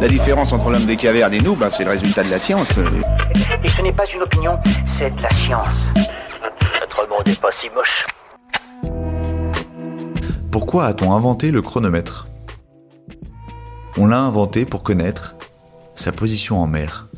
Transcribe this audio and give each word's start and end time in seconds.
La 0.00 0.08
différence 0.08 0.54
entre 0.54 0.70
l'homme 0.70 0.86
des 0.86 0.96
cavernes 0.96 1.34
et 1.34 1.40
nous, 1.40 1.54
ben, 1.54 1.68
c'est 1.68 1.84
le 1.84 1.90
résultat 1.90 2.22
de 2.22 2.30
la 2.30 2.38
science. 2.38 2.78
Et 3.62 3.68
ce 3.68 3.82
n'est 3.82 3.92
pas 3.92 4.06
une 4.14 4.22
opinion, 4.22 4.58
c'est 4.98 5.14
de 5.14 5.22
la 5.22 5.30
science. 5.30 5.66
Notre 6.80 7.06
monde 7.06 7.26
n'est 7.26 7.34
pas 7.34 7.52
si 7.52 7.68
moche. 7.68 8.06
Pourquoi 10.50 10.86
a-t-on 10.86 11.12
inventé 11.12 11.50
le 11.50 11.60
chronomètre? 11.60 12.28
On 13.98 14.06
l'a 14.06 14.20
inventé 14.20 14.64
pour 14.64 14.82
connaître 14.82 15.36
sa 15.94 16.12
position 16.12 16.58
en 16.62 16.66
mer. 16.66 17.08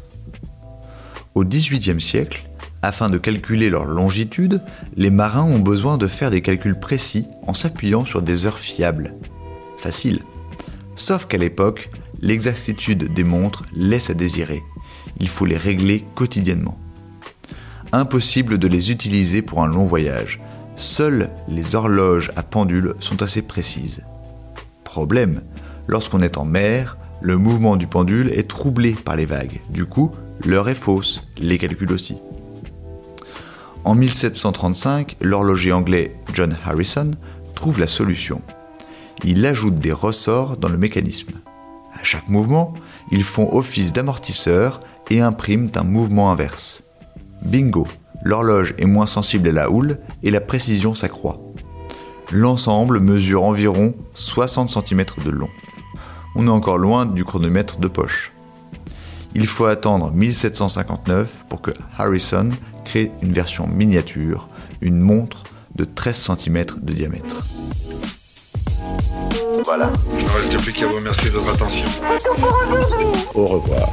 Au 1.36 1.44
XVIIIe 1.44 2.00
siècle, 2.00 2.50
afin 2.82 3.08
de 3.08 3.16
calculer 3.16 3.70
leur 3.70 3.84
longitude, 3.84 4.60
les 4.96 5.10
marins 5.10 5.44
ont 5.44 5.60
besoin 5.60 5.98
de 5.98 6.08
faire 6.08 6.32
des 6.32 6.42
calculs 6.42 6.80
précis 6.80 7.28
en 7.46 7.54
s'appuyant 7.54 8.04
sur 8.04 8.22
des 8.22 8.44
heures 8.44 8.58
fiables. 8.58 9.14
Facile. 9.76 10.22
Sauf 10.96 11.26
qu'à 11.26 11.38
l'époque, 11.38 11.90
l'exactitude 12.22 13.12
des 13.12 13.24
montres 13.24 13.64
laisse 13.74 14.08
à 14.08 14.14
désirer. 14.14 14.62
Il 15.18 15.28
faut 15.28 15.44
les 15.44 15.56
régler 15.56 16.04
quotidiennement. 16.14 16.78
Impossible 17.92 18.56
de 18.56 18.68
les 18.68 18.90
utiliser 18.90 19.42
pour 19.42 19.62
un 19.62 19.66
long 19.66 19.84
voyage. 19.84 20.40
Seules 20.76 21.30
les 21.48 21.74
horloges 21.74 22.30
à 22.36 22.42
pendule 22.42 22.94
sont 23.00 23.22
assez 23.22 23.42
précises. 23.42 24.06
Problème, 24.84 25.42
lorsqu'on 25.86 26.22
est 26.22 26.38
en 26.38 26.46
mer, 26.46 26.96
le 27.20 27.36
mouvement 27.36 27.76
du 27.76 27.86
pendule 27.86 28.30
est 28.30 28.48
troublé 28.48 28.94
par 28.94 29.16
les 29.16 29.26
vagues. 29.26 29.60
Du 29.68 29.84
coup, 29.84 30.10
l'heure 30.44 30.68
est 30.68 30.74
fausse, 30.74 31.28
les 31.38 31.58
calculs 31.58 31.92
aussi. 31.92 32.18
En 33.84 33.94
1735, 33.94 35.16
l'horloger 35.20 35.72
anglais 35.72 36.16
John 36.32 36.56
Harrison 36.64 37.10
trouve 37.54 37.80
la 37.80 37.86
solution. 37.86 38.40
Il 39.24 39.44
ajoute 39.44 39.74
des 39.74 39.92
ressorts 39.92 40.56
dans 40.56 40.68
le 40.68 40.78
mécanisme. 40.78 41.32
À 41.92 42.02
chaque 42.02 42.28
mouvement, 42.28 42.74
ils 43.10 43.24
font 43.24 43.48
office 43.54 43.92
d'amortisseur 43.92 44.80
et 45.10 45.20
impriment 45.20 45.70
un 45.74 45.84
mouvement 45.84 46.30
inverse. 46.30 46.84
Bingo, 47.42 47.86
l'horloge 48.22 48.74
est 48.78 48.86
moins 48.86 49.06
sensible 49.06 49.48
à 49.48 49.52
la 49.52 49.70
houle 49.70 49.98
et 50.22 50.30
la 50.30 50.40
précision 50.40 50.94
s'accroît. 50.94 51.40
L'ensemble 52.30 53.00
mesure 53.00 53.44
environ 53.44 53.94
60 54.14 54.70
cm 54.70 55.04
de 55.24 55.30
long. 55.30 55.50
On 56.34 56.46
est 56.46 56.50
encore 56.50 56.78
loin 56.78 57.04
du 57.04 57.24
chronomètre 57.24 57.78
de 57.78 57.88
poche. 57.88 58.32
Il 59.34 59.46
faut 59.46 59.66
attendre 59.66 60.10
1759 60.12 61.44
pour 61.48 61.60
que 61.60 61.72
Harrison 61.98 62.50
crée 62.84 63.10
une 63.22 63.32
version 63.32 63.66
miniature, 63.66 64.48
une 64.80 64.98
montre 64.98 65.44
de 65.74 65.84
13 65.84 66.30
cm 66.38 66.64
de 66.80 66.92
diamètre. 66.92 67.36
Voilà. 69.64 69.90
Il 70.18 70.24
ne 70.24 70.30
reste 70.30 70.62
plus 70.62 70.72
qu'à 70.72 70.86
vous 70.86 70.96
remercier 70.96 71.30
de 71.30 71.38
votre 71.38 71.54
attention. 71.54 71.86
Au 73.34 73.46
revoir. 73.46 73.88